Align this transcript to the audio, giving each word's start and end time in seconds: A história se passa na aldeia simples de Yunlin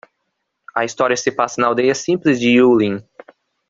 A 0.73 0.83
história 0.83 1.15
se 1.15 1.31
passa 1.31 1.61
na 1.61 1.67
aldeia 1.67 1.93
simples 1.93 2.39
de 2.39 2.49
Yunlin 2.49 3.03